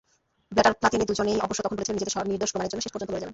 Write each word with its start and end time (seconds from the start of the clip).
Blatter-Platini 0.55 1.03
দুজনই 1.09 1.43
অবশ্য 1.45 1.59
তখন 1.63 1.75
বলেছিলেন, 1.77 1.95
নিজেদের 1.97 2.31
নির্দোষ 2.31 2.51
প্রমাণের 2.51 2.71
জন্য 2.71 2.81
শেষ 2.85 2.93
পর্যন্ত 2.93 3.09
লড়ে 3.11 3.23
যাবেন। 3.23 3.29